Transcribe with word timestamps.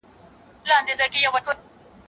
هغه 0.67 0.79
خندا 0.85 1.05
نه 1.11 1.17
هېروله. 1.21 1.53